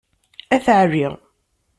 At 0.55 0.65
ɛli. 0.79 1.07